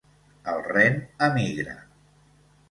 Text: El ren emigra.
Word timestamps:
El 0.53 0.63
ren 0.67 0.97
emigra. 1.27 1.77